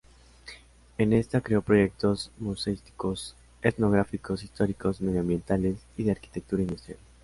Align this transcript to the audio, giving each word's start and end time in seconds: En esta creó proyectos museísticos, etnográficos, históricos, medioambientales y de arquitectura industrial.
En 0.97 1.13
esta 1.13 1.41
creó 1.41 1.61
proyectos 1.61 2.31
museísticos, 2.39 3.35
etnográficos, 3.61 4.43
históricos, 4.43 4.99
medioambientales 4.99 5.77
y 5.95 6.01
de 6.05 6.09
arquitectura 6.13 6.63
industrial. 6.63 6.97